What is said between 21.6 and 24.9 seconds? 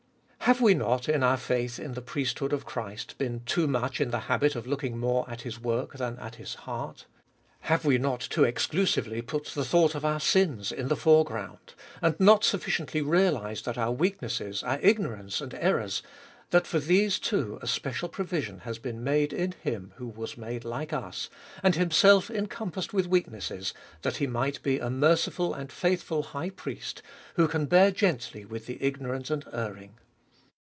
and Himself encompassed with weaknesses, that he might be a